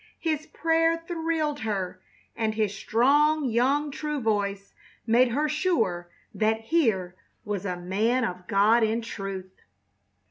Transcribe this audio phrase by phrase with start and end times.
[0.19, 1.99] His prayer thrilled her,
[2.35, 4.73] and his strong, young, true voice
[5.05, 7.13] made her sure that here
[7.45, 9.53] was a man of God in truth.